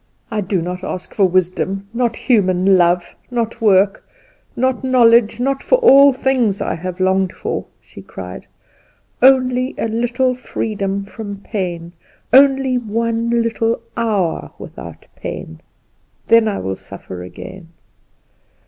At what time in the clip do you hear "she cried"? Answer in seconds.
7.79-8.47